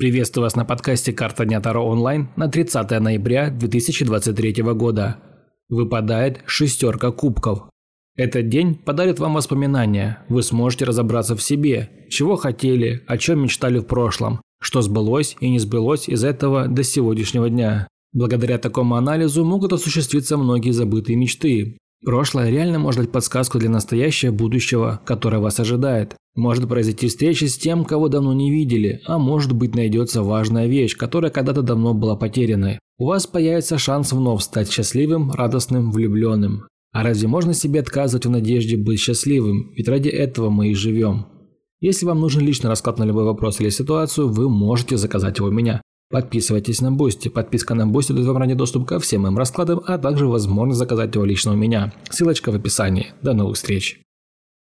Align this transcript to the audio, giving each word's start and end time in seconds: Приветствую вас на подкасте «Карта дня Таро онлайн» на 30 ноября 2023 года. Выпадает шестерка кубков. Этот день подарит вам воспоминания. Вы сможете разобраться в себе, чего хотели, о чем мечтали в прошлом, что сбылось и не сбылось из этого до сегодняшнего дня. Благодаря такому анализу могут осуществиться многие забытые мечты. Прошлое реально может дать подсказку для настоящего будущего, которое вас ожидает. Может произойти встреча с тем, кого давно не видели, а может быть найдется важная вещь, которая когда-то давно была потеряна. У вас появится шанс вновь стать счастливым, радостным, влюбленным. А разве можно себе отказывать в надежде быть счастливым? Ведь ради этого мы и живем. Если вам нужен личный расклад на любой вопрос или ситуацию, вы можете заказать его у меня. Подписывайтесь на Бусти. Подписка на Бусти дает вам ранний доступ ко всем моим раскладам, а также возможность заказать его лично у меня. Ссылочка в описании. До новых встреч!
Приветствую 0.00 0.44
вас 0.44 0.56
на 0.56 0.64
подкасте 0.64 1.12
«Карта 1.12 1.44
дня 1.44 1.60
Таро 1.60 1.84
онлайн» 1.84 2.30
на 2.34 2.48
30 2.48 2.90
ноября 3.00 3.50
2023 3.50 4.62
года. 4.72 5.18
Выпадает 5.68 6.40
шестерка 6.46 7.10
кубков. 7.10 7.68
Этот 8.16 8.48
день 8.48 8.76
подарит 8.76 9.18
вам 9.18 9.34
воспоминания. 9.34 10.24
Вы 10.30 10.42
сможете 10.42 10.86
разобраться 10.86 11.36
в 11.36 11.42
себе, 11.42 11.90
чего 12.08 12.36
хотели, 12.36 13.04
о 13.08 13.18
чем 13.18 13.42
мечтали 13.42 13.78
в 13.78 13.84
прошлом, 13.84 14.40
что 14.58 14.80
сбылось 14.80 15.36
и 15.38 15.50
не 15.50 15.58
сбылось 15.58 16.08
из 16.08 16.24
этого 16.24 16.66
до 16.66 16.82
сегодняшнего 16.82 17.50
дня. 17.50 17.86
Благодаря 18.14 18.56
такому 18.56 18.94
анализу 18.94 19.44
могут 19.44 19.74
осуществиться 19.74 20.38
многие 20.38 20.70
забытые 20.70 21.16
мечты. 21.16 21.76
Прошлое 22.04 22.50
реально 22.50 22.78
может 22.78 23.02
дать 23.02 23.12
подсказку 23.12 23.58
для 23.58 23.68
настоящего 23.68 24.32
будущего, 24.32 25.00
которое 25.04 25.38
вас 25.38 25.60
ожидает. 25.60 26.16
Может 26.34 26.68
произойти 26.68 27.08
встреча 27.08 27.46
с 27.46 27.58
тем, 27.58 27.84
кого 27.84 28.08
давно 28.08 28.32
не 28.32 28.50
видели, 28.50 29.00
а 29.06 29.18
может 29.18 29.52
быть 29.52 29.74
найдется 29.74 30.22
важная 30.22 30.66
вещь, 30.66 30.96
которая 30.96 31.30
когда-то 31.30 31.62
давно 31.62 31.92
была 31.92 32.16
потеряна. 32.16 32.78
У 32.98 33.06
вас 33.06 33.26
появится 33.26 33.76
шанс 33.78 34.12
вновь 34.12 34.42
стать 34.42 34.70
счастливым, 34.70 35.32
радостным, 35.32 35.90
влюбленным. 35.90 36.64
А 36.92 37.02
разве 37.02 37.28
можно 37.28 37.52
себе 37.52 37.80
отказывать 37.80 38.26
в 38.26 38.30
надежде 38.30 38.76
быть 38.76 38.98
счастливым? 38.98 39.72
Ведь 39.76 39.88
ради 39.88 40.08
этого 40.08 40.50
мы 40.50 40.68
и 40.68 40.74
живем. 40.74 41.26
Если 41.80 42.06
вам 42.06 42.20
нужен 42.20 42.42
личный 42.42 42.68
расклад 42.68 42.98
на 42.98 43.04
любой 43.04 43.24
вопрос 43.24 43.60
или 43.60 43.68
ситуацию, 43.70 44.28
вы 44.28 44.48
можете 44.48 44.96
заказать 44.96 45.38
его 45.38 45.48
у 45.48 45.52
меня. 45.52 45.82
Подписывайтесь 46.10 46.80
на 46.80 46.90
Бусти. 46.90 47.28
Подписка 47.28 47.74
на 47.74 47.86
Бусти 47.86 48.12
дает 48.12 48.26
вам 48.26 48.38
ранний 48.38 48.56
доступ 48.56 48.86
ко 48.86 48.98
всем 48.98 49.22
моим 49.22 49.38
раскладам, 49.38 49.80
а 49.86 49.96
также 49.96 50.26
возможность 50.26 50.78
заказать 50.78 51.14
его 51.14 51.24
лично 51.24 51.52
у 51.52 51.56
меня. 51.56 51.92
Ссылочка 52.10 52.50
в 52.50 52.56
описании. 52.56 53.12
До 53.22 53.32
новых 53.32 53.56
встреч! 53.56 54.00